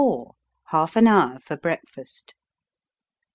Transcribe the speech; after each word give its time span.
HALF 0.69 0.95
AN 0.97 1.05
HOUR 1.05 1.39
FOR 1.41 1.57
BREAKFAST. 1.57 2.33